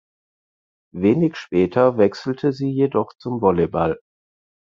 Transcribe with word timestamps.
Wenig 0.95 1.35
später 1.35 1.99
wechselte 1.99 2.53
sie 2.53 2.71
jedoch 2.71 3.13
zum 3.19 3.39
Volleyball. 3.39 3.99